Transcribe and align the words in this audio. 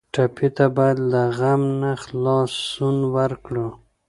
ټپي 0.13 0.47
ته 0.57 0.65
باید 0.77 0.97
له 1.11 1.23
غم 1.37 1.61
نه 1.81 1.91
خلاصون 2.03 2.97
ورکړو. 3.15 3.67